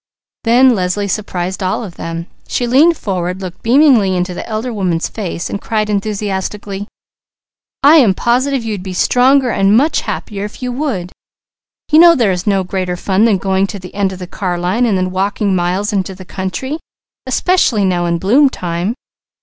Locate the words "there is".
12.15-12.47